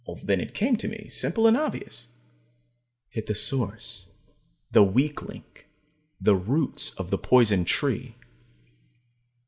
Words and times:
Then 0.23 0.41
it 0.41 0.55
came 0.55 0.77
to 0.77 0.87
me, 0.87 1.09
simple 1.11 1.45
and 1.45 1.55
obvious. 1.55 2.07
Hit 3.09 3.27
the 3.27 3.35
source, 3.35 4.09
the 4.71 4.81
weak 4.81 5.21
link, 5.21 5.67
the 6.19 6.33
roots 6.35 6.95
of 6.95 7.11
the 7.11 7.19
poison 7.19 7.65
tree. 7.65 8.15